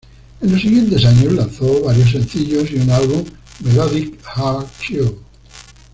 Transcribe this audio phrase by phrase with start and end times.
[0.41, 3.23] En los siguientes años lanzó varios sencillos y un álbum
[3.59, 5.15] "Melodic Hard Cure".